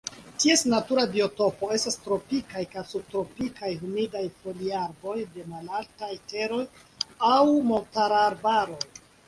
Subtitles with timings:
[0.43, 6.61] Ties natura biotopo estas tropikaj kaj subtropikaj humidaj foliarbaroj de malaltaj teroj
[7.33, 7.39] aŭ
[7.73, 8.83] montarbaroj.